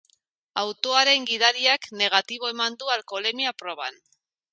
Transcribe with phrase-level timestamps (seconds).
[0.59, 4.01] Autoaren gidariak negatibo eman du alkoholemia proban.